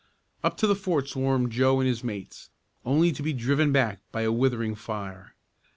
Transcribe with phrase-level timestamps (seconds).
[0.43, 2.49] Up to the fort swarmed Joe and his mates,
[2.83, 5.35] only to be driven back by a withering fire.